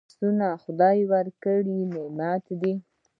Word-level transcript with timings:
لاسونه 0.07 0.47
خدای 0.63 0.99
ورکړي 1.11 1.79
نعمت 1.91 2.45
دی 2.61 2.73